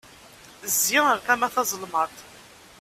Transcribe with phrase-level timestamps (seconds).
[0.71, 2.17] Zzi ar tama tazelmaḍt!